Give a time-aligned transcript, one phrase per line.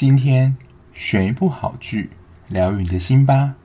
[0.00, 0.56] 今天
[0.92, 2.10] 选一部好剧，
[2.50, 3.56] 疗愈你的心吧。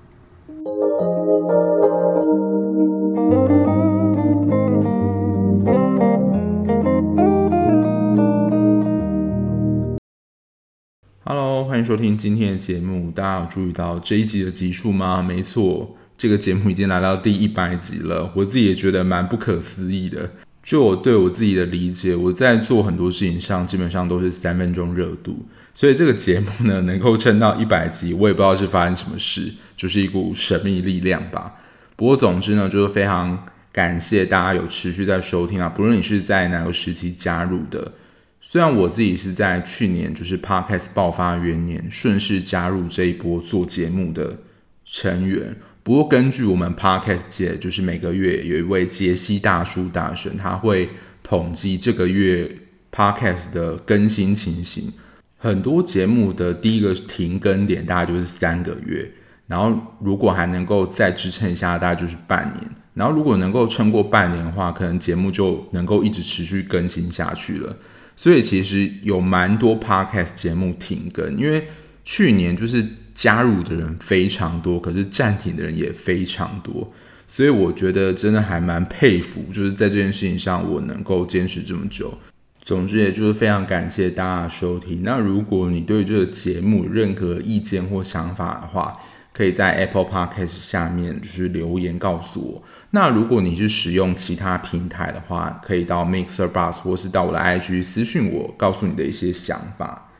[11.23, 13.11] Hello，欢迎收听今天的节目。
[13.11, 15.21] 大家有注意到这一集的集数吗？
[15.21, 18.33] 没错，这个节目已经来到第一百集了。
[18.37, 20.31] 我自己也觉得蛮不可思议的。
[20.63, 31.53] 就我对我自己的理解，我在做很多事情上基本上都是三分钟热度，所以这个节目呢能够撑到一百集，我也不知道是发生什么事，就是一股神秘力量吧。
[31.97, 37.91] 不过总之呢，就是非常感谢大家有持续在收听啊，不论你是在哪个时期加入的。
[38.39, 44.37] 虽然我自己是在去年就是 Podcast 爆发元年顺势加入这一波做节目的
[44.85, 45.55] 成员。
[45.83, 50.89] 不过，根据我们 Podcast 界，就是每个月有一位杰西大叔大神，他会
[51.21, 52.49] 统计这个月
[52.89, 54.93] Podcast 的更新情形。
[55.37, 59.11] 很多节目的第一个停更点大概就是三个月，
[59.47, 62.71] 然后如果还能够再支撑一下，大概就是半年。
[62.93, 67.75] 然后如果能够撑过半年的话，可能节目就能够一直持续更新下去了。
[68.15, 71.67] 所以其实有蛮多 Podcast 节目停更，因为
[72.05, 72.87] 去年就是。
[73.13, 76.91] 加入的人非常多，可是暂停的人也非常多，
[77.27, 82.17] 所以我觉得真的还蛮佩服，就是在这件事情上我能够坚持这么久。
[82.61, 85.01] 总之，也就是非常感谢大家收听。
[85.03, 88.93] 那如果你对这个节目任何意见或想法的话，
[89.33, 92.63] 可以在 Apple Podcast 下面就是留言告诉我。
[92.91, 100.12] 那如果你是使用其他平台的话，可以到 Mixer Bus 或是到我的 IG 私讯我，告诉你的一些想法。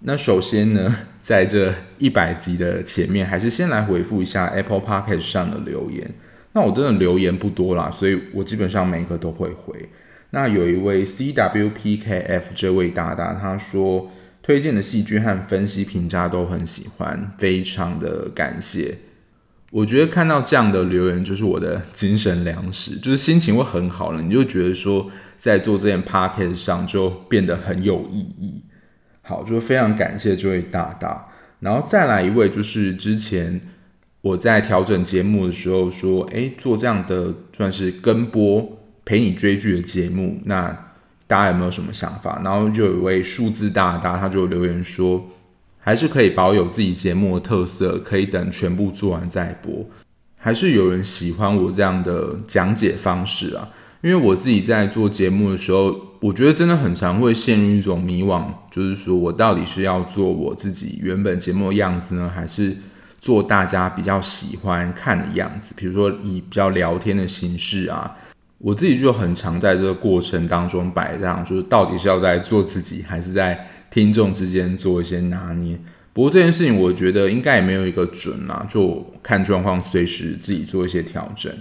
[0.00, 6.12] 那首先呢， 在这一百集的前面，还是先来回复一下 Apple Podcast 上的留言。
[6.52, 9.88] 那我真的留言不多啦，所以我基本上每个都会回。
[10.30, 14.10] 那有一位 CWPKF 这位大大，他说
[14.42, 18.96] 推荐的戏剧和分析评价都很喜欢，非常的感谢。
[19.70, 24.22] 我觉得看到这样的留言，就是我的精神粮食，就是心情会很好了。
[24.22, 28.62] 你就觉得说，在做这件 Podcast 上就变得很有意义。
[29.28, 31.26] 好，就非常感谢这位大大，
[31.58, 33.60] 然后再来一位，就是之前
[34.20, 40.68] 我在调整节目的时候说，诶，做这样的算是跟播陪你追剧的节目，那
[41.26, 42.40] 大家有没有什么想法？
[42.44, 45.28] 然后就有一位数字大大，他就留言说，
[45.80, 49.84] 还是可以保有自己节目的特色，可以等全部做完再播，
[50.36, 53.68] 还是有人喜欢我这样的讲解方式啊。
[54.06, 62.76] 因为我自己在做节目的时候，我觉得真的很常会陷入一种迷惘，就是说我到底是要做我自己原本节目的样子呢，还是
[63.20, 65.74] 做大家比较喜欢看的样子？
[65.76, 68.16] 比如说以比较聊天的形式啊，
[68.58, 75.76] 我自己就很常在这个过程当中摆荡，就是到底是要在做自己，还是在听众之间做一些拿捏。
[76.12, 81.52] 不过这件事情，我觉得应该也没有一个准啦，就看状况，随时自己做一些调整。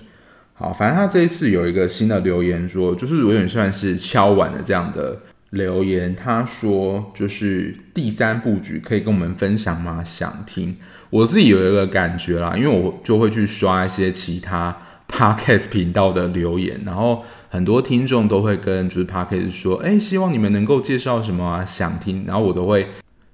[0.58, 6.16] 好，反正他这一次有一个新的留言说，就是有点算是敲碗的这样的留言。
[6.16, 10.02] 他说，就是第三部局可以跟我们分享吗？
[10.02, 10.78] 想听。
[11.10, 14.78] 我自己有一个感觉啦，因为我就会去刷一些其他
[15.12, 22.88] podcast 频道的留言，然后很多听众都会跟就是 podcast 说，哎，希望你们能够介绍什么啊，想听，然后我都会。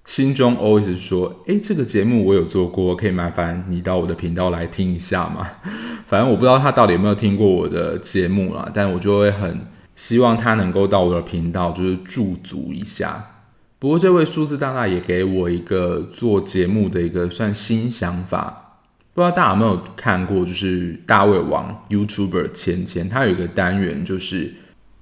[0.03, 5.48] 心中 always 说：“诶，这个节目我有做过，可以麻烦你到我的频道来听一下吗？”
[6.11, 9.61] 反正我不知道他到底有没有听过我的节目啦，但我就会很
[9.95, 13.45] 希望他能够到我的频道，就是驻足一下。
[13.79, 18.81] 不过这位数字大大也给我一个做节目的一个算新想法，
[19.13, 20.45] 不知道大家有没有看过？
[20.45, 24.53] 就是大胃王 YouTuber 钱钱，他有一个单元就是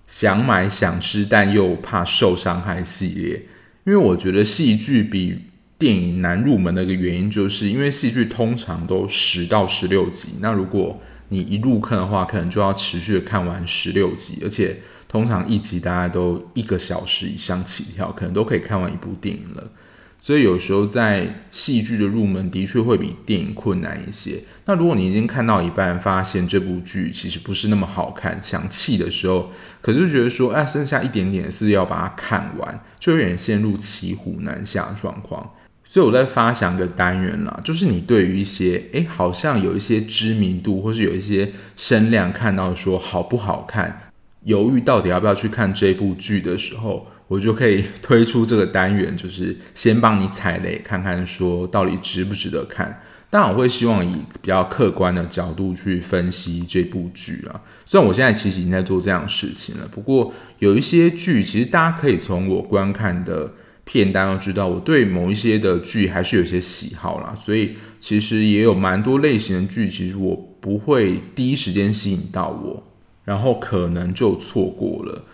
[0.05, 3.47] 想买想吃但又怕受伤害系列。
[3.85, 5.39] 因为我觉得戏剧比
[5.79, 19.71] 电影难入门的一个原因，就是因为戏剧通常都十到十六集，那如果你一入坑的话，可能就要持续的看完十六集，而且通常一集大概都一个小时以上起跳，可能都可以看完一部电影了。
[20.21, 24.43] 所以有时候在戏剧的入门的确会比电影困难一些。
[24.65, 29.49] 那如果你已经看到一半，发现这部剧其实不是那么好看，想弃的时候，
[29.81, 35.51] 可是觉得说，哎，剩下一点点是要把它看完，就有点陷入骑虎难下的状况。
[35.91, 44.11] 所以我在发想个单元啦，就是你对于一些，哎，好像有一些知名度，或是有一些声量，看到说好不好看，
[44.43, 47.07] 犹豫到底要不要去看这部剧的时候。
[47.27, 53.01] 我就可以推出这个单元，就是先帮你踩雷，看看说到底值不值得看。
[53.29, 57.61] 当然，我会希望以比较客观的角度去分析这部剧啊。
[57.85, 63.51] 虽然我现在其实已经在做这样的事情了，不过有一些剧，其实大家可以从我观看的
[63.91, 72.83] 片单都知道，我对某一些的剧还是有些喜好啦，所以其实也有蛮多类型的剧，其实我不会第一时间吸引到我，
[73.25, 75.25] 然后可能就错过了。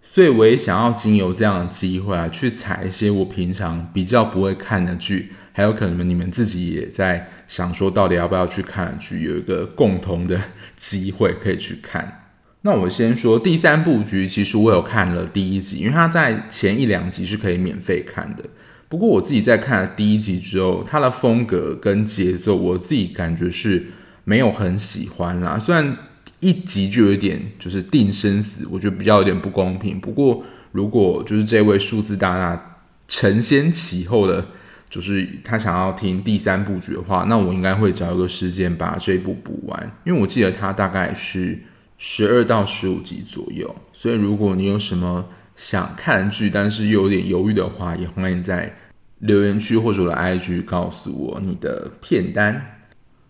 [0.00, 10.40] 所以我也想要经由这样的机会啊，去踩一些我平常比较不会看的剧，还有可能你们自己也在想说，到底要不要去看的剧，有一个共同的
[10.76, 12.23] 机会可以去看。
[12.66, 18.42] 那我先说第三部剧，其实我有看了第一集，因为它在前一两集是可以免费看的。
[18.88, 23.84] 不过我自己在看了第一集之后，它的风格跟节奏，我自己感觉是
[24.24, 25.58] 没有很喜欢啦。
[25.58, 25.94] 虽然
[26.40, 30.00] 一集就有点就是定生死，我觉得比较有点不公平。
[30.00, 34.46] 不过如果就是这位数字大大承先启后的，
[34.88, 41.58] 就是他想要听第三部剧的话，那我应该会找一个时间把这一部补完，因为我记得它大概是。
[42.06, 45.24] 十二到十五集左右，所以如果你有什么
[45.56, 48.76] 想看剧，但是又有点犹豫的话，也欢迎在
[49.20, 52.78] 留言区或者我的 IG 告诉我你的片单。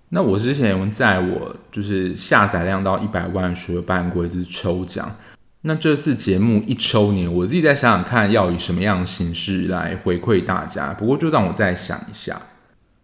[0.08, 5.16] 那我之前在我就是下载量到一百万时候办过一次抽奖，
[5.60, 10.92] 那这次节目一周年，我自己再想想看要以什么样的形式来回馈大家。
[10.92, 12.42] 不过就让我再想一下。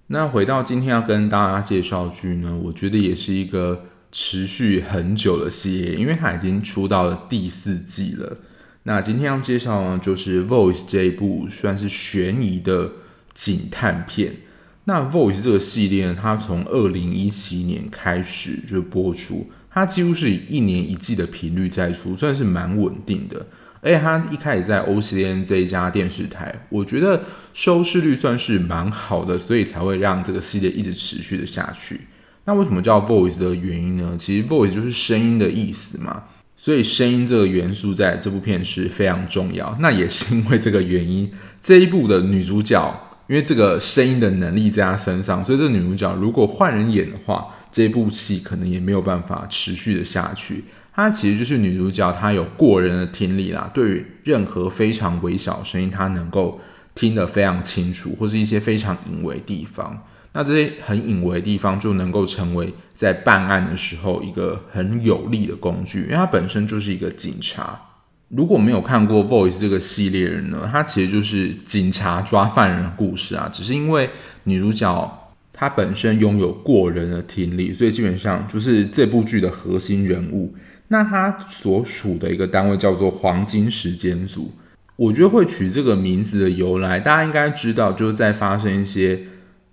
[0.09, 3.85] 那回到今天要跟大家介绍剧呢，我觉得也是一个。
[4.13, 8.39] 持续很久的系列，因为它已经出到了第四季了。
[8.85, 12.93] 那今天要介绍呢，就是《Voice》这一部算是悬疑的
[13.35, 14.37] 警探片。
[14.85, 23.47] 那《Voice》这个系列呢，它从二零一七年开始就播出，它几乎是以一年一季的频率在出，算是蛮稳定的。
[23.83, 27.23] 而且它一开始在 OCN 这一家电视台，我觉得
[27.55, 32.01] 收视率算是蛮好的，所以才会让这个系列一直持续的下去。
[32.51, 34.17] 那为什么叫 voice 的原因呢？
[34.19, 36.25] 其实 voice 就是声音的意思嘛，
[36.57, 39.73] 所以声音这个元素在这部片是非常重要。
[39.79, 41.31] 那也是因为这个原因，
[41.63, 42.93] 这一部的女主角，
[43.29, 50.65] 因为这个声音的能力在她身上，所以这女主角如果换人演的话，这部戏可能也没有办法持续的下去。
[50.93, 56.61] 她其实就是女主角，她有过人的听力啦，对于任何非常微小声音，她能够
[56.97, 60.03] 听得非常清楚，或是一些非常隐微地方。
[60.33, 67.81] 那这些很隐微的地方就能够成为在办案的时候一个很有力的工具，因为它本身就是一个警察。
[68.29, 73.51] 如果没有看过《Voice》这个系列人呢，它其实就是警察抓犯人的故事啊。
[73.53, 74.09] 只是因为
[74.45, 80.55] 女主角她本身拥有过人的听力，所以基本上就是这部剧的核心人物。
[80.87, 84.53] 那她所属的一个单位叫做黄金时间组。
[84.95, 89.25] 我觉得会取这个名字的由来，大家应该知道，就是在发生一些。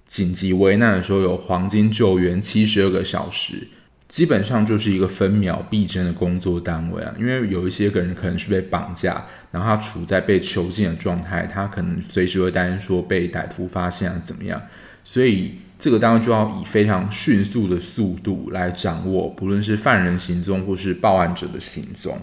[0.08, 3.68] 紧急危难的时候，有黄金救援七十二个小时，
[4.08, 7.14] 基本上就是一个分秒必争的工作单位啊。
[7.20, 14.62] 因为有一些个人可能是被绑架，然后他处在被囚禁的状态，他可能随时会担心说被歹徒发现啊怎么样，
[15.04, 22.18] 所以这个单位就要以非常迅速的速度来掌握，不论是犯人行踪或是报案者的行踪。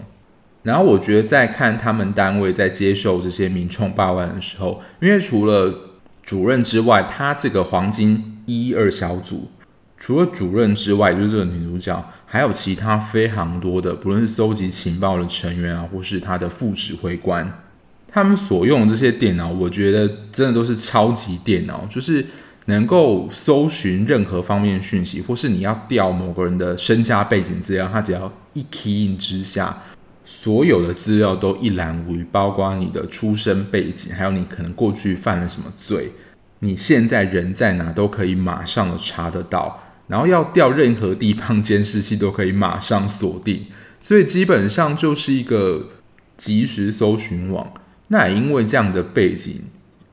[0.63, 5.94] 然后我觉得在看他们单位在接受这些民众报案的时候，因为除了
[6.25, 9.47] 主任之外，他这个黄金一二小组，
[9.95, 17.61] 除了主任之外，就是这个女主角，还有其他非常多的，不论是搜集情报的成员啊，或是他的副指挥官，
[18.07, 22.25] 他们所用这些电脑，我觉得真的都是超级电脑，就是
[22.65, 29.83] 能够搜寻任何方面讯息，或是你要调某个人的身家背景资料，他只要一 key in 之下。
[30.25, 36.11] 所有的资料都一览无余，包括你的出生背景，还有你可能过去犯了什么罪，
[36.59, 39.83] 你现在人在哪都可以马上的查得到。
[40.07, 43.67] 然后要调任何地方监视器都可以马上锁定，
[43.99, 45.89] 所以基本上就是一个
[46.35, 47.71] 即时搜寻网。
[48.07, 49.61] 那也因为这样的背景，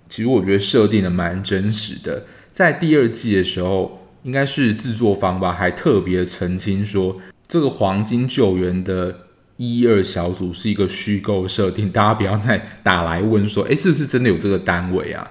[0.09, 2.27] 其实我觉得设定的蛮真实的。
[2.51, 7.17] 在第二季的时候，应该是制作方吧，还特别澄清说
[7.49, 9.17] 这个黄金救援的。
[9.63, 15.31] 一二小组是一个虚构设定，大家不要再打来问说，诶，是不是真的有这个单位啊？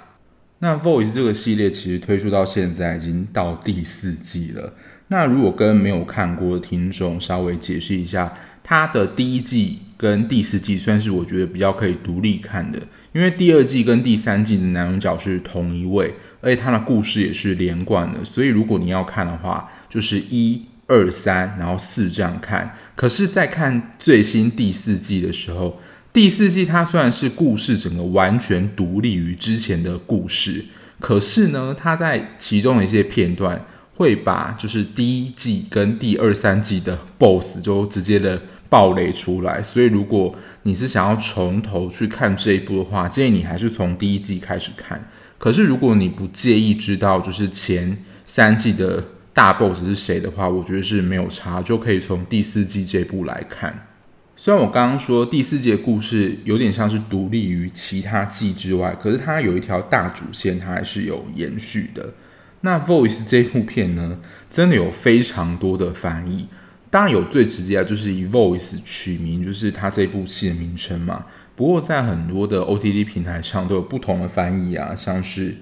[0.60, 4.74] 那《Voice》这个系列其实推出到现在已经到第四季了。
[5.10, 8.34] 那如果跟没有看过的听众稍微解释一下，
[8.64, 12.80] 它的第一季跟第四季算是我觉得比较可以独立看的，
[13.12, 20.62] 因为第二季跟第三季的男主角是同一位，而且他的故事也是连贯的，所以如果你要看的话，就是一。
[20.92, 22.76] 二三，然后四这样看。
[22.98, 25.80] 可是，在看最新第四季的时候，
[26.12, 30.66] 第四季它虽然是故事整个完全独立于之前的故事，
[31.00, 45.10] 可是呢，它在其中的一些片段会把就是第一季跟第二三季的 BOSS 就直接的爆雷出来，所以如果你是想要从头去看这一部的话，建议你还是从第一季开始看。
[45.38, 53.88] 可是如果你不介意知道就是前三季的大 boss 是谁的话，我觉得是没有差，就可以从第四季这部来看。
[54.36, 62.14] 虽然我刚刚说第四季的故事有点像是独立于其他季之外，可是它有一条大主线，它还是有延续的。
[62.62, 64.20] 那 Voice 这部片呢，
[64.50, 66.48] 真的有非常多的翻译。
[66.90, 71.26] 当然有最直接的，就是以 Voice 取名，就是它这部戏的名称嘛。
[71.56, 75.56] 不过在很多的 OTT 平台上都有不同的翻译啊，像是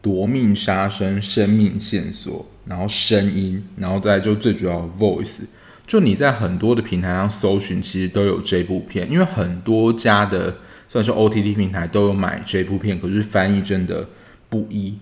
[0.00, 5.40] 夺命杀生、生命线索，然后声音，然后再就最主要 Voice。
[5.86, 10.56] 就你在很多的平台上搜寻，其实都有这部片，因为很多家的
[10.88, 14.08] 算是 OTT 平台都有买这部片，可是翻译真的
[14.48, 14.98] 不一。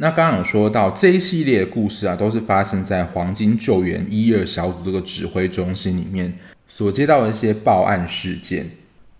[0.00, 6.36] 那刚刚有说到这一系列的故事啊，都是发生在黄金救援一二小组这个指挥中心里面
[6.68, 8.70] 所接到的一些报案事件。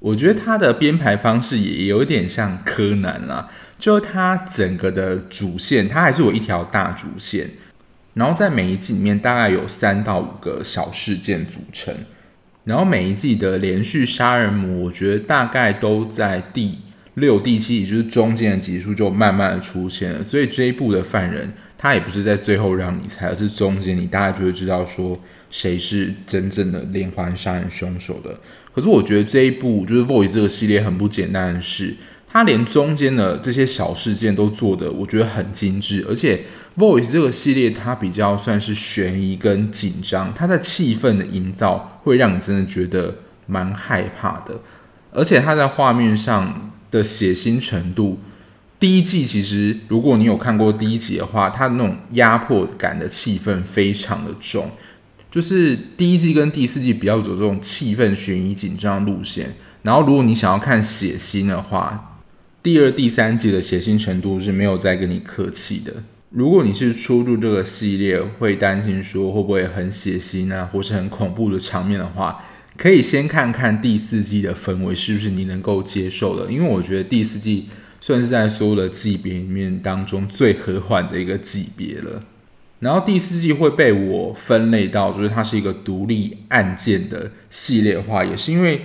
[0.01, 7.49] 我觉得它的编排方式也有点像柯南啦，就它整个的主线，它还是有一条大主线，
[8.15, 11.95] 然后在每一季里面大概有三到五个小事件组成，
[12.65, 16.79] 然后每一季的连续杀人魔，我觉得大概都在第。
[17.15, 25.19] 六、第七，也就是中间的集数就慢慢的出现了，所以这一部的犯人他也不是在最后让你猜，而是中间你大概就会知道说
[25.51, 28.39] 谁是真正的连环杀人凶手的。
[28.73, 31.95] 可是我觉得这一部就是《Voice》这个系列很不简单的是，
[32.31, 36.45] 它连中间的这些小事件都做的我觉得很精致，而且
[36.81, 44.61] 《Voice》这个系列它比较算是悬疑跟紧张，它的气氛的营造会让你真的觉得蛮害怕的，
[45.13, 46.65] 而且它在画面上。
[46.91, 48.19] 的血腥程度，
[48.81, 54.71] 第一季其实如果你有看过第一集的话，它那种压迫感的气氛非常的重，
[55.31, 59.55] 就是第一季跟第四季比较走这种气氛悬疑紧张路线。
[59.83, 62.21] 然后如果你想要看血腥的话，
[62.63, 66.03] 第二、第三季的血腥程度是没有再跟你客气的。
[66.31, 72.45] 如果你是初入这个系列，会担心说会不会很血腥啊，或是很恐怖的场面的话。
[72.77, 77.67] 可以先看看第四季的氛围是不是你能够接受的，因为我觉得第四季
[78.01, 82.23] 算是在所有的季别里面当中最和缓的一个季别了。
[82.81, 88.81] 然后第四季会被我分类到，就是它是一个独立案件的系列化，也是因为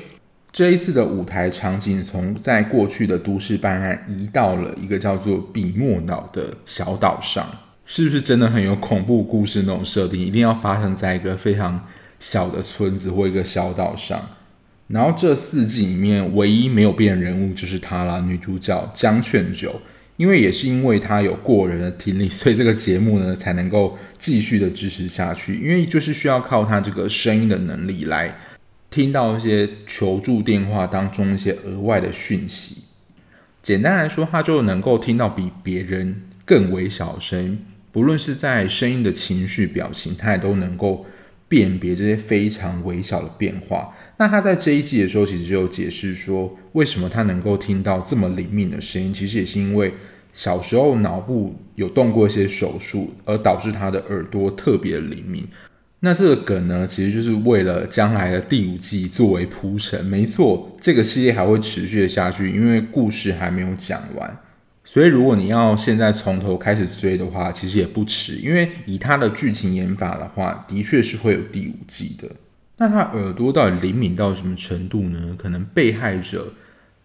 [0.52, 7.48] 这一次的舞台场景从在过去的都市办案移到了一个叫做比莫岛的小岛上，
[7.86, 10.20] 是不是真的很有恐怖故事那种设定？
[10.20, 11.84] 一定要发生在一个非常。
[12.20, 14.30] 小的村子或一个小岛上，
[14.88, 19.76] 然后这四季里面唯一没有变人物就是她啦，女主角江劝九。
[20.18, 25.56] 因为也是因为他有过人的听力， 所以这个节目呢才能够继续的支持下去。
[25.56, 28.38] 因为就是需要靠他这个声音的能力来
[28.90, 32.84] 听到一些求助电话当中一些额外的讯息。
[33.62, 41.06] 简单来说，他就能够听到比别人更微小的声音，不论是在声音的情绪表情，他也都能够。
[41.46, 43.94] 辨别这些非常微小的变化。
[44.18, 49.94] 那他在这一季的时候，其实就有解释说，为什么他能够听到这么灵敏的声音，其实也是因为
[50.34, 55.46] 小时候脑部有动过一些手术，而导致他的耳朵特别灵敏。
[56.02, 60.04] 那这个梗呢，其实就是为了将来的第五季作为铺陈。
[60.06, 64.38] 没错，这个系列还会持续的下去，因为故事还没有讲完。
[64.84, 68.36] 所以，如果你要现在从头开始追的话，其实也不迟。
[68.36, 72.30] 因为以他的剧情演法的话，的确是会有第五季的。
[72.78, 75.36] 那他耳朵到底灵敏到什么程度呢？
[75.38, 76.52] 可能被害者、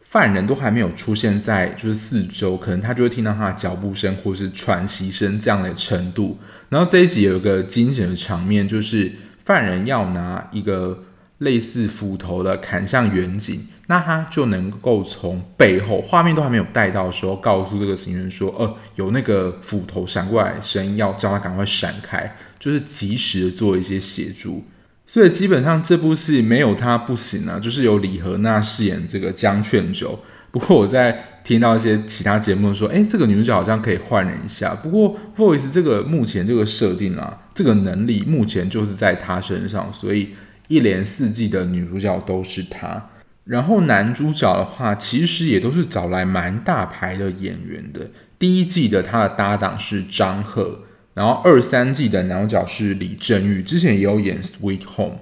[0.00, 6.38] 犯人都还没有出现在就是四周，可能他就会听到他的脚步声或是喘息声这样的程度。
[6.70, 9.12] 然后这一集有一个惊险的场面，就是
[9.44, 11.04] 犯人要拿一个
[11.38, 13.68] 类似斧头的砍向远景。
[13.90, 24.64] 那他就能够从背后，画面都还没有带到的时候，告诉这个行人说：“呃，有那个斧头闪过来，声音要叫他赶快闪开，就是及时的做一些协助。”
[25.08, 30.16] 所以基本上这部戏没有他不行啊，就是由李荷娜饰演这个江劝九。
[30.50, 40.34] 不过我在听到一些其他节目说：“诶，这个女主角好像可以换人一下。”不过 Voice 这个目前这个设定啊，这个能力目前就是在她身上，所以
[40.68, 43.10] 一连四季的女主角都是她。
[43.44, 48.10] 然后男主角的话，其实也都是找来蛮大牌的演员的。
[48.38, 50.82] 第一季的他的搭档是张赫，
[51.18, 55.14] 然后二三季的男主角是李正玉，之前也有演《Sweet Home》。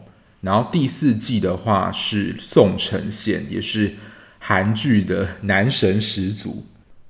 [0.43, 3.93] 然后第四季的话是宋承宪，也是
[4.39, 6.67] 韩剧的男神始祖。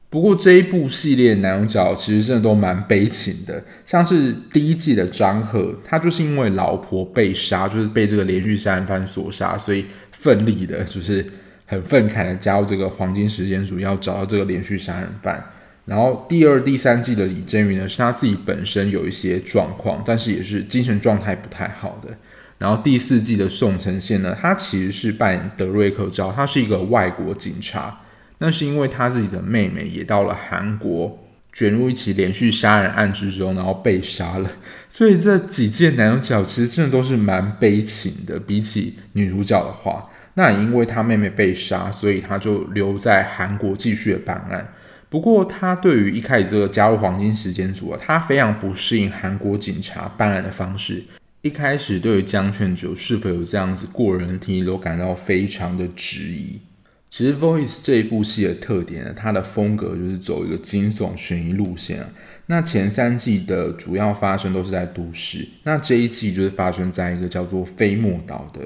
[0.08, 11.26] 不过这一部系列男主角其实真的都蛮悲情的，像是第一季的张赫，他就是因为老婆被杀，就是被这个连续杀人犯所杀，所以奋力的，就是
[11.64, 15.44] 很愤慨的加入这个黄金时间组，要找到这个连续杀人犯。
[15.86, 22.12] 然后第二、第三季的李真宇呢，是他自己本身有一些状况，但是也是精神状态不太好的。
[22.58, 28.00] 然后第四季的宋承宪呢，他其实是扮演德瑞克昭，他是一个外国警察，
[28.38, 31.18] 那是因为他自己的妹妹也到了韩国，
[31.52, 34.50] 卷入一起连续杀人案之中，然后被杀了。
[34.90, 44.66] 所以这几届男主角其实真的都是蛮悲情的，比起女主角的话，那也因为他妹妹被杀，所以他就留在韩国继续的办案。
[45.16, 51.02] 不过，他对于一开始这个加入黄金时间组啊，他非常不适应韩国警察办案的方式。
[51.40, 56.60] 一开始对于姜劝九是否有这样子过人的体力都感到非常的质疑。
[57.08, 62.08] 其实《Voice》这一部戏的特点呢，它的风格就是走一个惊悚悬疑路线啊。
[62.48, 68.60] 那前三季的主要发生都是在都市，那这一季就是发生在一个叫做飞莫岛的。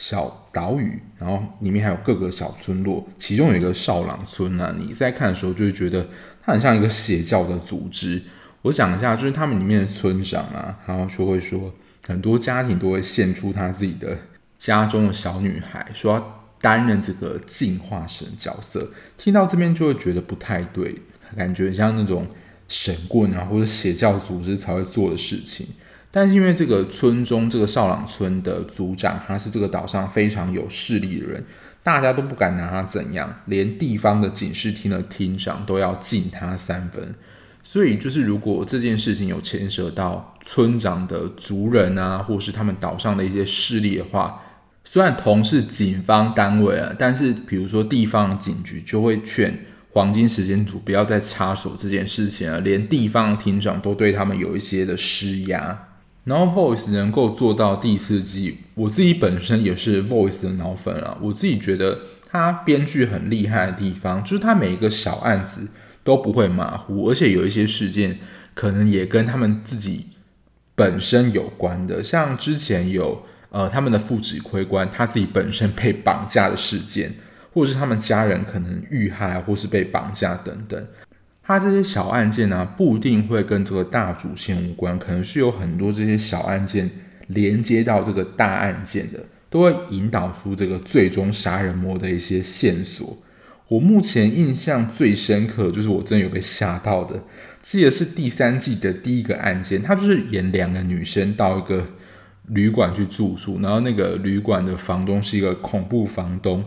[0.00, 4.74] 小岛屿，然后里面还有各个小村落，其中有一个少朗村啊。
[4.78, 6.08] 你在看的时候就会觉得
[6.42, 8.22] 它很像一个邪教的组织。
[8.62, 11.70] 我讲一下，就是他们里面的村长啊，然后就会说
[12.06, 14.16] 很多家庭都会献出他自己的
[14.56, 18.90] 家中的小女孩，说要担任这个净化神角色。
[19.18, 20.94] 听到这边就会觉得不太对，
[21.36, 22.26] 感觉像那种
[22.68, 25.66] 神棍啊或者邪教组织才会做的事情。
[26.12, 31.44] 但是因为这个村中这个少朗村的族长，他是这个岛上非常有势力的人，
[31.82, 37.14] 大家都不敢拿他怎样，连地方的警视厅的厅长都要敬他三分。
[37.62, 44.42] 所以就是如果这件事情有牵涉到村长的族人啊，或是他们岛上的一些势力的话，
[44.84, 49.56] 虽然同是警方单位啊，但是比如说地方警局就会劝
[49.92, 55.86] 黄金时间组不要再插手这件事情啊，连地方的厅长都对他们有一些的施压。
[56.24, 61.16] 然后 Voice 能够做到第四季，我自己本身也是 Voice 的脑粉啊。
[61.20, 61.98] 我自己觉得
[62.28, 65.68] 他编剧很厉害的地方，就是他每一个小案子
[66.04, 68.18] 都不会马虎，而且有一些事件
[68.54, 70.06] 可能也跟他们自己
[70.74, 72.04] 本身有关的。
[72.04, 77.14] 像之前有呃他们的副指挥官他自己本身被绑架的事件，
[77.52, 80.86] 或者是他们家人可能遇害或是被绑架等等。
[81.50, 86.88] 他这些小案件呢、不一定会跟这个大主线无关，可能是有很多这些小案件
[87.26, 93.18] 连接到这个大案件的，都会引导出这个最终杀人魔的一些线索。
[93.66, 97.20] 我目前印象最深刻，就是我真有被吓到的，
[97.60, 101.84] 这也是第三季的第一个案件，他就是演两个女生到一个
[102.46, 106.64] 旅馆去住宿，然后那个旅馆的房东是一个恐怖房东。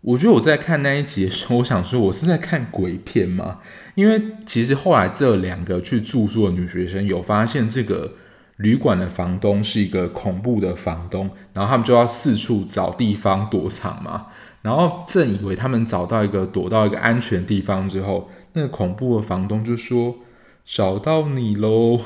[0.00, 3.58] 我觉得我在看那一集的时候， 我想说，我是在看鬼片吗？
[3.94, 8.12] 因为其实后来这两个去住宿的女学生有发现，这个
[8.58, 14.26] 旅馆的房东是一个恐怖的房东，然后他们就要四处找地方躲藏嘛。
[14.62, 20.16] 然后正以为他们找到一个躲到一个安全的地方之后，那个恐怖的房东就说
[20.64, 21.98] ：“找到你喽！”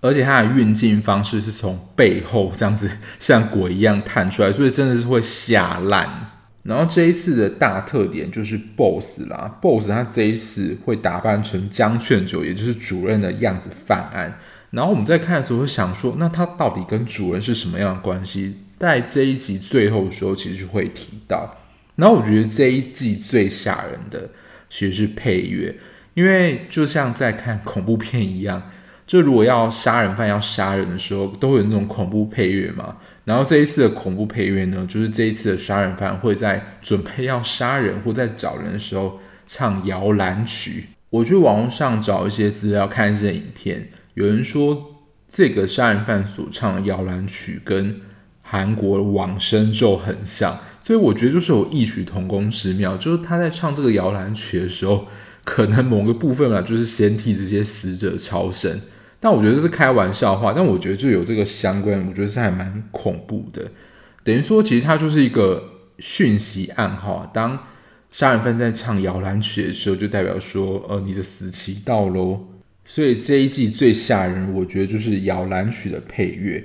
[0.00, 6.32] 而且他的运镜方式是从背后这样子像鬼一样探出来，所以真的是会吓烂。
[6.66, 14.38] 然后这一次的大特点就是 BOSS 啦，BOSS 他这一次会打扮成江劝九，也就是主任的样子犯案。
[14.70, 18.56] 然后我们在看的时候会想说，那他到底跟主任是什么样的关系？
[18.78, 21.56] 在这一集最后的时候，其实会提到。
[21.94, 24.28] 然后我觉得这一季最吓人的
[24.68, 25.74] 其实是配乐，
[26.14, 28.70] 因为就像在看恐怖片一样。
[29.06, 32.96] 就如果要杀人犯要杀人的时候，都会有那种恐怖配乐嘛。
[33.26, 40.84] 然后这一次的恐怖配乐呢，就是这一次的杀人犯会在准备要杀人或在找人的时候唱摇篮曲。
[41.10, 48.00] 我去网络上找一些资料看一些影片，有人说这个杀人犯所唱的摇篮曲跟
[48.42, 52.96] 韩国的往生咒很像，所以我觉得就是有异曲同工之妙。
[52.96, 55.08] 就是他在唱这个摇篮曲的时候，
[55.44, 58.80] 可能某个部分嘛，就是先替这些死者超生。
[59.18, 63.70] 但我觉得这是开玩笑话，但我觉得就有这个相关，我觉得是还蛮恐怖的。
[64.22, 65.62] 等于说，其实它就是一个
[65.98, 67.30] 讯息暗号。
[67.32, 67.58] 当
[68.10, 72.40] 杀人犯在唱摇篮曲的时候，就代表说，呃，你的死期到喽。
[72.84, 76.62] 所以这一季最吓人，我觉得就是摇篮曲的配乐。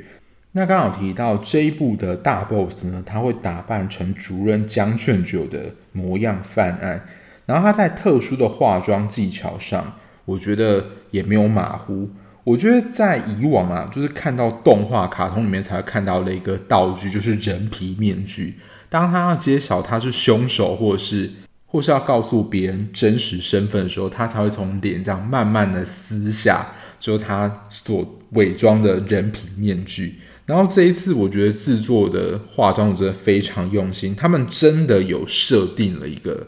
[0.52, 7.08] 那刚好提到这一部的大 boss 呢，他会打扮成主任姜劝九的模样犯案，
[7.46, 9.94] 然后他在特殊的化妆技巧上，
[10.26, 12.10] 我觉得也没有马虎。
[12.44, 18.56] 我觉得在以往啊，就是看到动画、卡通里面才会看到的一个道具，就是人皮面具。
[18.90, 21.30] 当他要揭晓他是凶手，或者是
[21.68, 26.66] 或是要告诉别人真实身份的时候，他才会从脸这样慢慢的撕下，
[26.98, 30.20] 就他所伪装的人皮面具。
[30.48, 36.48] 然后这一次，我觉得制作的化妆真的非常用心，他们真的有设定了一个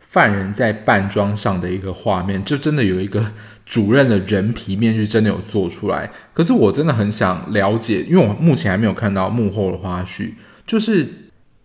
[0.00, 3.30] 犯人在扮装上的一个画面，就真的有一个。
[3.66, 10.32] 主任的人皮面具真的有做出来，可是我真的很想了解，因为我目前还没有看到幕后的花絮，
[10.66, 11.06] 就是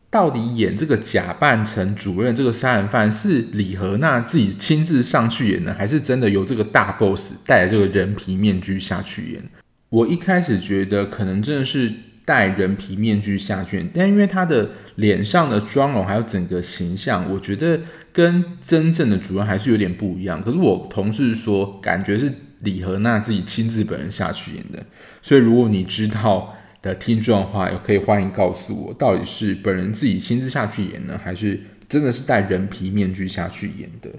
[0.10, 9.44] 到底演这个假扮成主任这个杀人犯是李荷娜自己亲自上去演呢，还是真的由这个大 boss 戴着这个人皮面具下去演？
[9.90, 11.92] 我一开始觉得可能真的是。
[12.30, 17.80] 戴人皮面具下去，但因为他的脸上的妆容还有整个形象，我觉得
[18.14, 20.40] 跟真正的主人还是有点不一样。
[20.40, 24.78] 可是我同事说，感觉是李和娜自己亲自本人下去演的。
[25.24, 34.12] 所以如果你知道的听众的话，也可以欢迎告诉我，到底是本人自己亲自下去演呢，还是真的是戴人皮面具下去演的？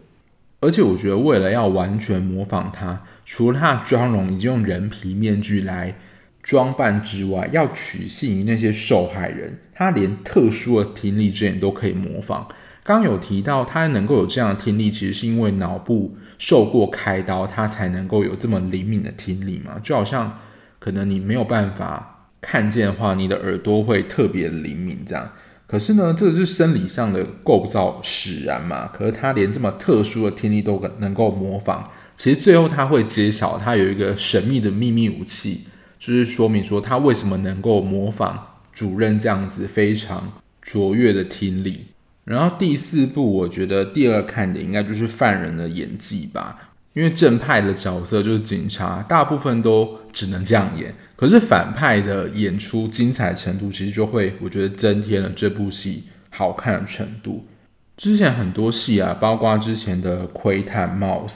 [0.58, 5.94] 而且我觉得，为了要完全模仿他，除了他的妆容已经用人皮面具来。
[6.42, 12.48] 装扮之外，要取信于那些受害人，他连特殊的听力之眼都可以模仿。
[12.82, 19.78] 刚有提到，他能够有这样的听力，其实是因为脑部受过开刀，他才能够有这么灵敏的听力嘛。
[19.82, 20.38] 就好像
[20.78, 25.30] 可能你没有办法看见的话，你的耳朵会特别灵敏这样。
[25.66, 28.88] 可是呢，这是生理上的构造使然嘛。
[28.88, 31.84] 可是他连这么特殊的听力都能够模仿，
[32.16, 35.60] 其实最后他会揭晓，他有一个神秘的秘密武器。
[36.00, 40.32] 就是说明说他为什么能够模仿主任这样子非常
[40.62, 41.84] 卓越的听力。
[42.24, 50.94] 然后第四部，我觉得第二看点应该就是犯人的演技吧，因为正派的角色就是警察，大部分都只能这样演。
[51.16, 57.44] 可是反派的演出精彩程度，其实就会我觉得增添了这部戏好看的程度。
[57.96, 61.28] 之前很多戏啊，包括之前的《窥探 Mouse》，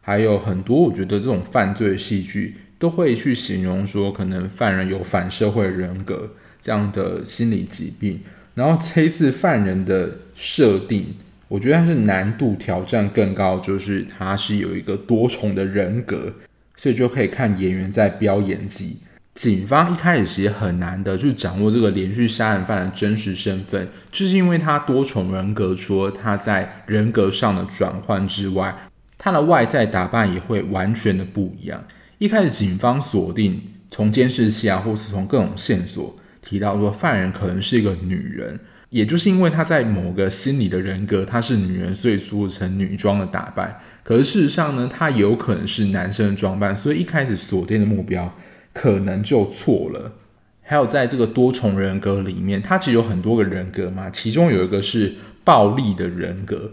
[0.00, 2.56] 还有很多我觉得这种犯罪戏剧。
[2.82, 6.28] 都会去形容说，可能犯人有反社会人格
[6.60, 8.18] 这样的心理疾病。
[8.56, 11.14] 然后这一次犯人的设定，
[11.46, 16.34] 我觉得他是难度挑战更高，就是他是有一个多重的人格，
[16.76, 18.96] 所以就可以看演员在飙演技。
[19.32, 28.76] 警方一开始其实很难的去掌握这个连续杀人犯的真实身份，就是因为他多重人格，除了他在人格上的转换之外，
[29.16, 31.84] 他的外在打扮也会完全的不一样。
[32.22, 43.76] 一开始，警方锁定从监视器啊，或是从各种线索提到说，犯人可能是一个女人，也就是因为她在某个心理的人格，她是女人，所以做成女装的打扮。
[44.04, 48.32] 可是事实上呢，她有可能是男生的装扮，所以一开始锁定的目标
[48.72, 50.12] 可能就错了。
[50.60, 56.70] 还有在这个多重人格里面，它其实有很多个人格嘛，其中有一个是暴力的人格。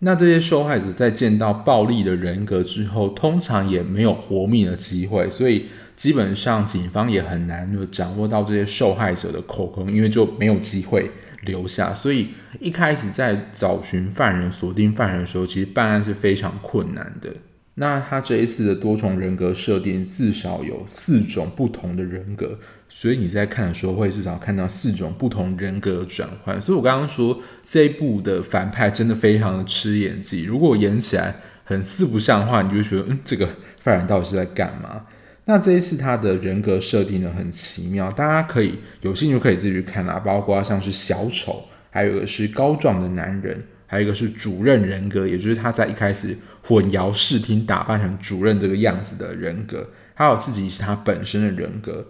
[0.00, 11.10] 那这些受害者在见到暴力的人格之后，通常也没有活命的机会，所以基本上警方也很难就掌握到这些受害者的口供，因为就没有机会
[11.44, 11.94] 留下。
[11.94, 12.28] 所以
[12.60, 17.30] 一开始在找寻犯人、锁定犯人的时候，其实办案是非常困难的。
[17.78, 22.58] 那他这一次的多重人格设定至少有四种不同的人格，
[22.88, 26.58] 所以你在看的时候会至少看到四种不同人格的转换。
[26.58, 33.46] 所以我刚刚说这一部的反派真的非常的吃演技，如果演起来很四不像的话，你就会觉得嗯，这个
[33.78, 35.04] 犯人到底是在干嘛？
[35.44, 43.62] 那这一次他的人格设定的很奇妙，大家可以有兴趣可以自己去看啊，包括像是小丑，还有一个是高壮的男人。
[43.88, 46.36] 还有一个是主任人格，也就是他在一开始
[46.66, 52.08] 混淆视听，打扮成主任这个样子的人格，还有自己是他本身的人格。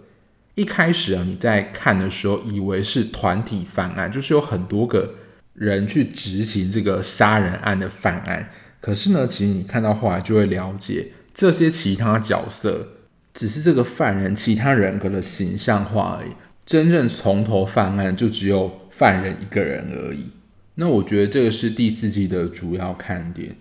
[0.55, 5.13] 一开始啊，你在看的时候以为是团体犯案，就是有很多个
[5.53, 8.49] 人去执行这个杀人案的犯案。
[8.81, 12.87] 可是呢，其实你看到后来就会了解，这些其他角色
[13.35, 16.31] 只是这个犯人其他人格的形象化而已，
[16.65, 20.31] 真正从头犯案就只有犯人一个人而已。
[20.73, 23.55] 那我觉得这个是第四季的主要看点，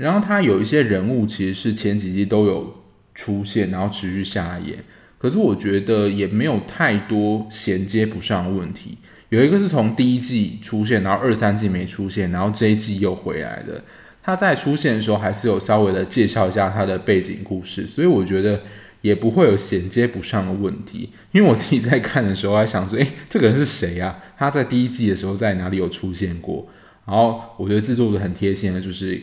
[0.00, 2.82] 然后他有一些人物其实是前几季都有
[3.14, 4.78] 出现，然后持续下演，
[5.18, 8.98] 可是我觉得也没有太多衔接不上的问题。
[9.28, 13.84] 有一个是从第一季出现，然后二三季没出现，然后这一季又回来的。
[14.22, 18.60] 他在出现的时候还是有稍微的介绍一下他的背景故事，所以我觉得。
[19.02, 24.22] 也不会有衔接不上的问题，因为我自己在看的时候还想说，诶，这个人是谁啊？
[24.36, 26.68] 他在第一季的时候在哪里有出现过？
[27.06, 29.18] 然后我觉得制作的很贴心的，就是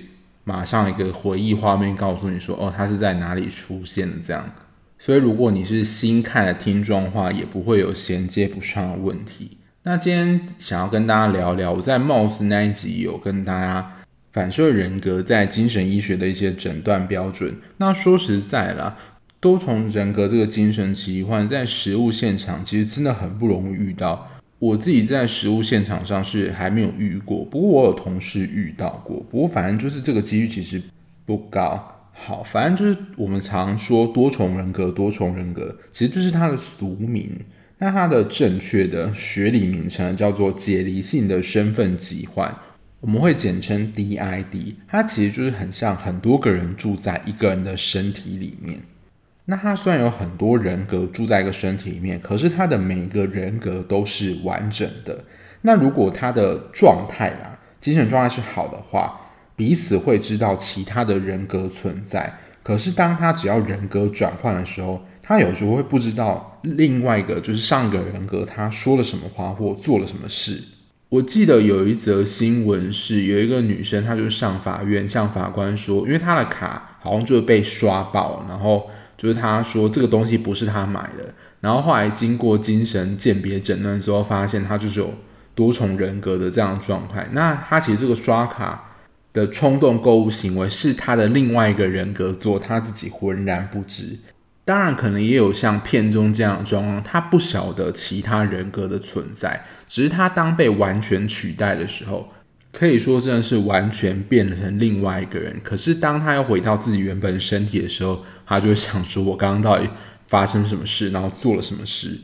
[0.47, 4.49] 马上一个回忆画面告诉你说，哦，他是在哪里出现的这样。
[4.97, 9.57] 所以如果你是新看的听众的话，也不会有衔接不上的问题。
[9.83, 13.91] 那今天想要跟大家聊聊，我在 Mouse 那一集有跟大家
[14.31, 17.53] 反射人格在精神医学的一些诊断标准。
[17.75, 18.95] 那说实在啦，
[19.41, 24.29] 多重人格这个精神疾患在实务现场其实真的很不容易遇到。
[24.59, 29.17] 我自己在实务现场上是还没有遇过，不过我有同事遇到过。
[29.29, 30.81] 不过反正就是这个几率其实
[31.25, 31.93] 不高。
[32.11, 37.29] 好，反正就是我们常说多重人格，多重人格其实就是它的俗名。
[37.77, 42.51] 那它的正确的学理名称叫做解离性的身份疾患，
[43.01, 44.73] 我们会简称 DID。
[44.87, 48.79] 它其实就是很像很多个人住在一个人的身体里面。
[49.49, 55.23] 那他虽然有很多人格住在一个身体里面，可是他的每一个人格都是完整的。
[55.61, 59.21] 那如果他的状态啊，精神状态是好的话，
[59.55, 62.37] 彼此会知道其他的人格存在。
[62.61, 70.61] 可是当他只要人格转换的时候，他有时候会不知道另外一个就是上一个人格他说了什么话或做了什么事。
[71.07, 78.89] 我记得有一则新闻是有一个女生，她就上法院向法官说，因为她的卡好像就被刷爆，然后。
[79.17, 85.11] 就是他说这个东西不是他买的，然后后来经过精神鉴别诊断之后，发现他就是有
[85.55, 87.27] 多重人格的这样的状态。
[87.31, 88.91] 那他其实这个刷卡
[89.33, 94.19] 的冲动购物行为是他的另外一个人格做，他自己浑然不知。
[94.63, 102.29] 当然，可能也有像片中这样的状况，他不晓得其他人格的存在，只是他当被完全取代的时候。
[102.77, 105.59] 可以说真的是完全变成另外一个人。
[105.63, 109.89] 可是当他要回到自己原本身体的时候，他就会想说：“我刚刚到底
[110.27, 112.19] 发生什么事，然后做了什么事？”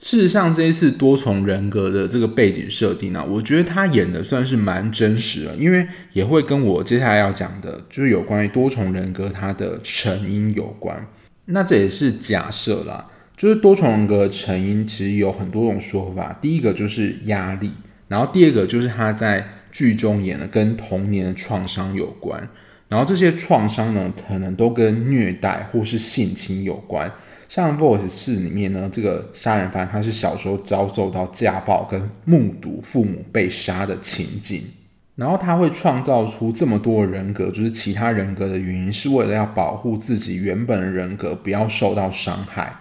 [0.00, 11.06] 事实上，这一次多重人格的这个背景设定呢，我觉得他演的算是蛮真实的，因为也会跟我接下来要讲的，就是有关于多重人格它的成因有关。
[11.44, 16.38] 那这也是假设啦，就是多重人格成因其实有很多种说法。
[16.40, 17.70] 第一个就是压力，
[18.08, 19.46] 然后第二个就是他在。
[19.70, 22.48] 剧中演的跟童年的创伤有关，
[22.88, 27.10] 然后这些创伤呢，可能都跟虐待或是性侵有关。
[27.48, 34.62] 像《Voice 四》里面呢，这个杀人犯他是小时候遭受到家暴，跟目睹父母被杀的情景，
[35.16, 42.72] 然后他会创造出这么多人格，就是其他人格的原因，是为了要保护自己原本的人格不要受到伤害。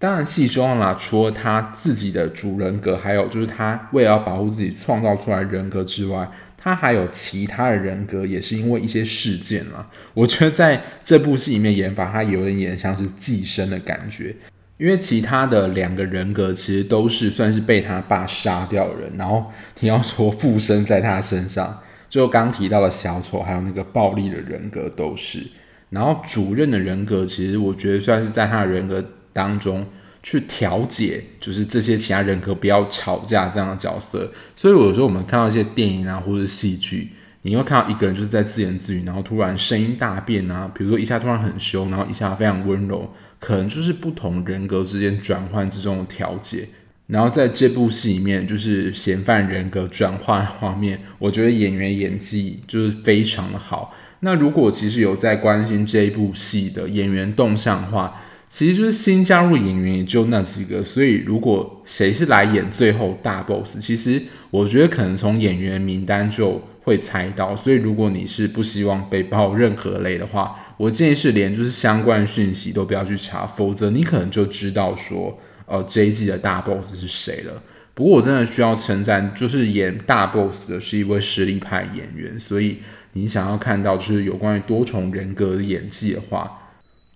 [0.00, 9.86] 当然，戏中啦，除了他自己的主人格，还有就是他为了要保护自己创造出来人格之外，他还有其他的人格，也是因为一些事件啦。
[10.14, 14.34] 我觉得在这部戏里面演法，他有点演像是寄生的感觉，
[14.78, 25.46] 因为其他的两个人格其实都是算是被他爸杀掉的人，然后你要说附身在他身上，就刚提到的小丑，还有那个暴力的人格都是。
[25.90, 29.04] 然后主任的人格，其实我觉得算是在他的人格。
[29.32, 29.86] 当中
[30.22, 34.30] 去调解，就是这些其他人格不要吵架这样的角色。
[34.54, 37.10] 所以有时候我们看到一些电影啊，或者是戏剧，
[37.42, 46.68] 你会看到一个人就是在自言自语，然后突然声音大变啊，比如说一下突然很凶，然后一下非常温柔，可能就是不同人格之间转换之中的调节。
[47.06, 53.92] 然后在这部戏里面，就是嫌犯人格转换画面，我觉得演员演技就是非常的好。
[54.20, 58.20] 那如果其实有在关心这一部戏的演员动向的话，
[58.52, 67.54] 其实就是新加入演员也就那几个，所以如果谁是来演最后大 boss，其实我觉得可能从演员名单就会猜到。
[67.54, 77.62] 所以如果你是不希望被爆任何雷的话，我建议是连就是相关讯息都不要去查，否则你可能就知道说，呃，这一季的大 boss 是谁了。
[77.94, 82.78] 不过我真的需要称赞，就是演大 boss 的是一位实力派演员，所以
[83.12, 86.56] 你想要看到就是有关于多重人格的演技的话。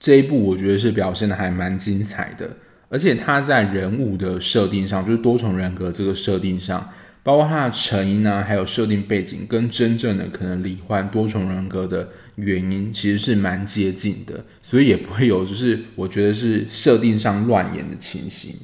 [0.04, 2.46] 这一部我觉得是表现的还蛮精彩的，
[2.90, 6.90] 而且他在人物的设定上，就是多重人格这个设定上，
[7.22, 18.54] 包括他的成因啊，还有设定背景，跟真正的可能罹患多重人格的原因其实是蛮接近的，所以也不会有就是我觉得是设定上乱演的情形。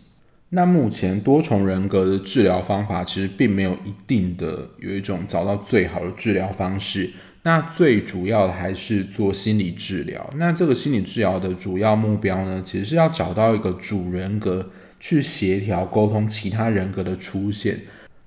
[0.50, 7.08] 那目前多重人格的治疗方法其实并没有一定的有一种找到最好的治疗方式。
[7.42, 10.28] 那最主要的还是做心理治疗。
[10.36, 17.78] 那这个心理治疗的主要目标呢，其实是要找到一个主人格去协调沟通其他人格的出现，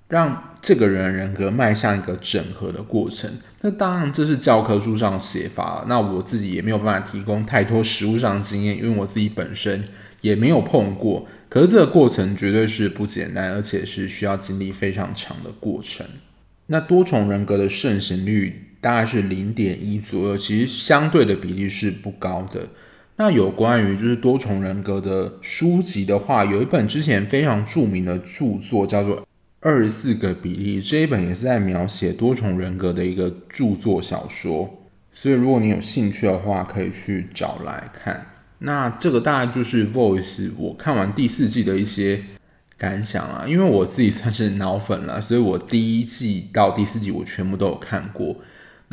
[0.07, 3.29] 让这个人人格迈向一个整合的过程。
[3.61, 9.83] 那当然这是教科书上写法，那我自己也没有办法提供太多实物上的经验，因为我自己本身
[10.21, 11.27] 也没有碰过。
[11.47, 16.03] 可是这个过程绝对是不简单，而且是需要经历非常长的过程。
[16.65, 22.67] 那多重人格的盛行率，大概是零点一左右，其实相对的比例是不高的。
[23.15, 29.21] 那有关于就是多重人格的书籍的话，有一本之前非常著名的著作叫做
[29.61, 34.69] 《二十四个比例这一本也是在描写多重人格的一个著作小说，
[35.13, 38.27] 所以如果你有兴趣的话，可以去找来看。
[38.59, 42.21] 那这个大概就是《Voice》我看完第四季的一些
[42.77, 48.35] 感想啊，因为我自己算是脑粉了，所以我第一季到第四季我全部都有看过。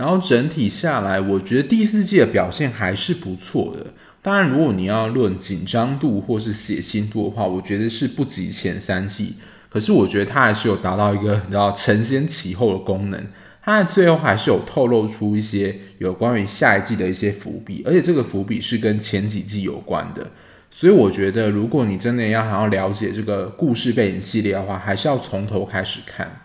[0.00, 3.88] 然后整体下来，我觉得第四季的表现还是不错的。
[4.22, 9.34] 当然，如果你要论紧张度或是血腥度的话，我觉得是不及前三季。
[9.68, 13.26] 可是我觉得它还是有达到一个你知道承先启后的功能，
[13.62, 20.30] 它在最后还是有透露出一些有关于下一季的一些伏笔，而且这个伏笔是跟前几季有关的。
[20.70, 26.40] 所以我觉得，如果你真的要想要了解这个故事背景系列的话，还是要从头开始看。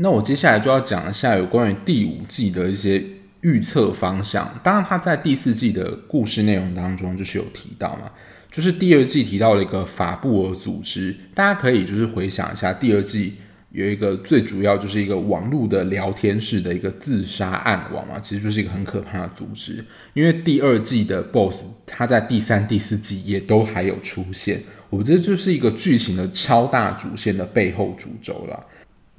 [0.00, 3.02] 那我接下来就要讲一下有关于第五季的一些
[3.40, 4.48] 预测方向。
[4.62, 8.08] 当然，它在第四季的故事内容当中就是有提到嘛。
[8.48, 13.34] 就是第二季提到了一个法布尔组织，大家可以就是回想一下，第二季
[13.72, 19.84] 有一个最主要就是一个网络的聊天室的一个自杀暗网嘛，其实就是一个很可怕的组织。
[20.14, 28.64] 因为第二季的 BOSS 他在第三、第四季也都还有出现，我觉得就是一个剧情的超大主线的背后主轴了。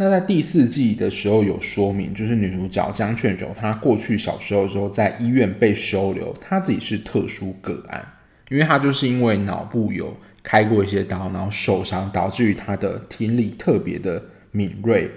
[0.01, 8.13] 那在第四季的时候有说明，就是女主角江劝柔她过去小时候的时候在医院被收留，她自己是特殊个案。
[8.49, 15.11] 因为她就是因为脑部有开过一些刀，然后受伤，导致于她的听力特别的敏锐，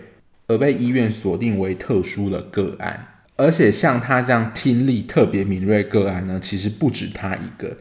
[0.48, 3.06] 而被医院锁定为特殊的个案。
[3.36, 7.76] 而且像她这样听力特别敏锐个案呢，其实不止她一个。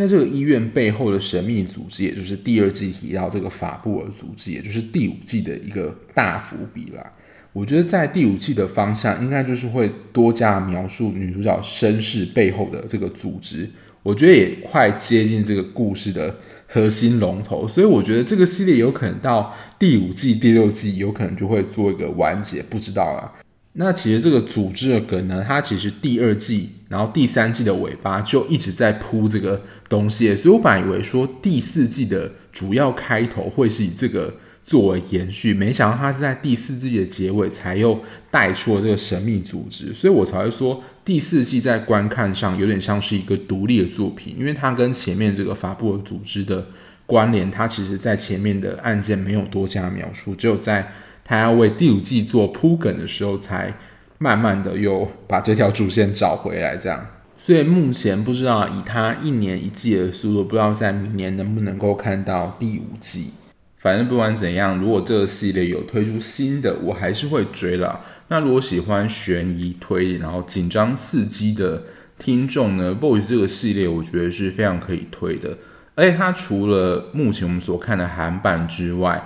[0.00, 7.04] 那这个医院背后的神秘组织，也就是第二季提到这个法布尔组织，也就是第五季的一个大伏笔啦。
[7.52, 13.68] 我觉得在第五季的方向，应该就是会多加描述女主角身世背后的这个组织。
[14.04, 16.36] 我觉得也快接近这个故事的
[16.68, 23.34] 核心龙头，所以我觉得这个系列有可能到第五季、第六季有可能就会做一个完结，不知道啊。
[23.72, 34.34] 那其实这个组织的梗呢，它其实第二季，然后第三季的尾巴就一直在铺这个东西，所以我本来以为说第四季的主要开头会是以这个。
[34.64, 37.98] 作为延续，没想到他是在第四季的结尾才又
[38.30, 46.66] 带出了这个神秘组织，所以我才会说第四季在观看上有点像是一个独立的作品，因为它跟前面这个法布尔组织的
[47.06, 50.92] 关联，它其实在前面的案件没有多加描述，只有在
[51.24, 53.74] 他要为第五季做铺梗的时候，才
[54.18, 57.06] 慢慢的又把这条主线找回来，这样。
[57.38, 63.30] 所以目前不知道以他一年一季的速度，不知道在明年能不能够看到第五季。
[63.76, 68.00] 反正不管怎样，如果这个系列有推出新的，我还是会追啦。
[68.26, 71.84] 那如果喜欢悬疑推理，然后紧张刺激的
[72.18, 75.56] 听众呢，Voice 这个系列我觉得是非常可以推的。
[75.94, 79.22] 而且它除了目前我们所看的韩版之外，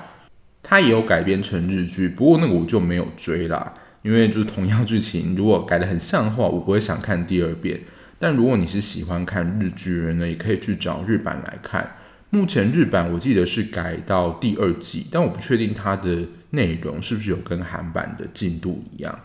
[0.63, 7.81] 它也有改编成日剧，不过那个我就没有追啦，因为就是同样剧情，如果改得很像的话，我不会想看第二遍。
[8.19, 11.97] 但如果你是喜欢看日剧人呢，也可以去找日版来看。
[12.31, 19.19] 目前日版我记得是改到第二季，但我不确定它的内容是不是有跟韩版的进度一样。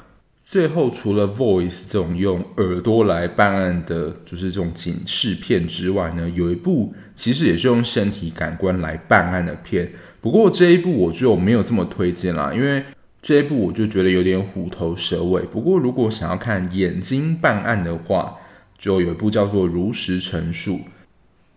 [0.46, 9.92] 最后，除了 Voice 这种用耳朵来办案的，就是这种警视片之外呢，有一部其实也是用身体感官来办案的片。
[10.22, 12.84] 不过这一部我就没有这么推荐啦，因为
[13.22, 15.42] 这一部我就觉得有点虎头蛇尾。
[15.44, 18.36] 不过如果想要看眼睛办案的话，
[18.78, 20.76] 就有一部叫做《如实陈述》。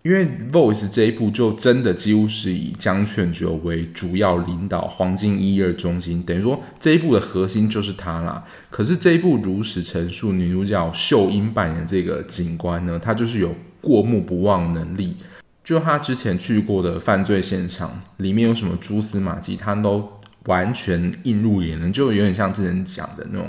[0.03, 8.43] 因为《Voice》这一部就真的几乎是以江劝九为主要领导黄金一二中心，等于说这一部的核心就是他啦。
[8.71, 15.17] 可是这一部如实陈述，女主角秀英扮演这个警官呢，她就是有过目不忘能力，
[15.63, 20.11] 就她之前去过的犯罪现场里面有什么蛛丝马迹，她都
[20.45, 23.49] 完全映入眼帘，就有点像之前讲的那种。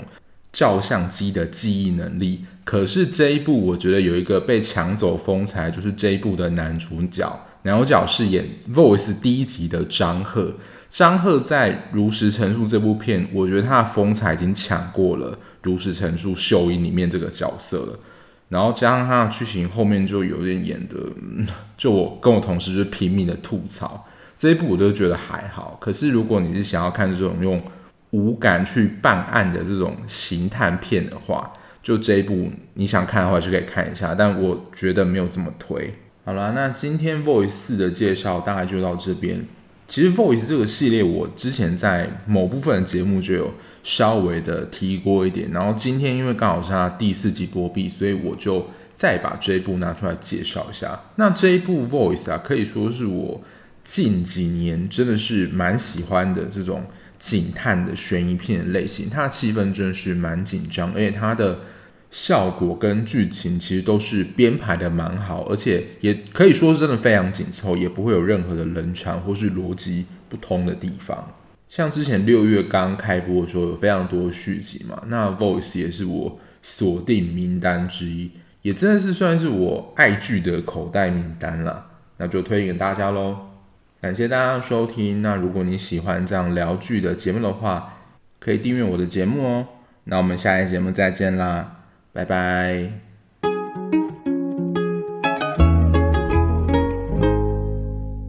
[0.52, 10.54] 照相机的记忆能力，可是这一部我觉得有一个被抢走风采，就是这一部的男主角，男主角饰演《Voice》第一集的张赫。
[10.90, 17.98] 张赫在《如实陈述》这部片，我觉得他的风采已经抢过了《如实陈述》秀英里面这个角色了。
[18.50, 20.96] 然后加上他的剧情后面就有点演的，
[21.78, 24.04] 就我跟我同事就拼命的吐槽
[24.42, 25.78] 这一部，我都觉得还好。
[25.80, 27.60] 可是如果你是想要看这种用
[28.10, 35.94] 无感去办案的这种刑探片的话，就这一部你想看的话就可以看一下，但我觉得没有这么推。
[36.24, 39.46] 好了，那今天 Voice 四的介绍大概就到这边。
[39.86, 43.54] 其实 Voice 这个系列我之前在某部分的节目就有
[43.84, 50.98] 稍微的提过一点，然后今天因为刚好是它第四季播毕，所以我就再把这一部拿出来介绍一下。
[51.14, 53.40] 那这一部 Voice 啊，可以说是我
[53.84, 56.84] 近几年真的是蛮喜欢的这种。
[57.22, 61.60] 警探的悬疑片类型，它的气氛真的是蛮紧张，而且它的
[62.10, 71.32] 效果跟剧情其实都是编排的蛮好，而且也可以说是真的非常紧凑，也不会有任何的冷场或是逻辑不通的地方。
[71.68, 81.86] 像之前六月刚开播的时候，有非常多续集嘛，那 Voice 也是我锁定名单之一，也真的是算是我爱剧的口袋名单啦。
[82.16, 83.38] 那就推荐给大家喽，
[84.02, 85.22] 感谢大家的收听。
[85.22, 87.94] 那如果你喜欢这样聊剧的节目的话，
[88.40, 89.66] 可以订阅我的节目哦。
[90.04, 93.11] 那我们下一节目再见啦，拜拜。